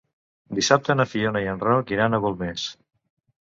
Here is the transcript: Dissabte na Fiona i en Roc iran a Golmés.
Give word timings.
Dissabte 0.59 0.95
na 0.95 1.05
Fiona 1.11 1.43
i 1.43 1.49
en 1.51 1.61
Roc 1.67 1.93
iran 1.97 2.17
a 2.17 2.21
Golmés. 2.25 2.65